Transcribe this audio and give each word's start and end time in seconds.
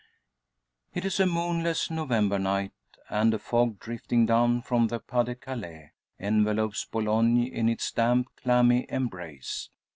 It 0.95 1.05
is 1.05 1.19
a 1.19 1.27
moonless 1.27 1.91
November 1.91 2.39
night, 2.39 2.73
and 3.07 3.35
a 3.35 3.37
fog 3.37 3.79
drifting 3.79 4.25
down 4.25 4.63
from 4.63 4.87
the 4.87 4.99
Pas 4.99 5.27
de 5.27 5.35
Calais 5.35 5.91
envelopes 6.19 6.85
Boulogne 6.85 7.43
in 7.45 7.69
its 7.69 7.91
damp, 7.91 8.35
clammy 8.35 8.87
embrace. 8.89 9.69